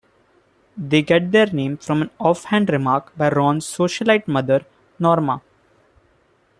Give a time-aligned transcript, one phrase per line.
[0.75, 4.65] They get their name from an offhand remark by Ron's socialite mother
[4.97, 5.43] Norma.